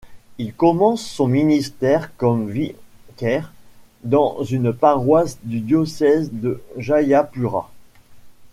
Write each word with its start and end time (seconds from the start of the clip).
Il 0.39 0.55
commence 0.55 1.05
son 1.05 1.27
ministère 1.27 2.17
comme 2.17 2.49
vicaire 2.49 3.53
dans 4.03 4.43
une 4.43 4.73
paroisse 4.73 5.37
du 5.43 5.59
diocèse 5.59 6.31
de 6.33 6.59
Jayapura. 6.79 7.69